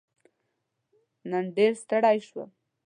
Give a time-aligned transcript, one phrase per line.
[1.29, 2.49] نن ډېر ستړی شوم.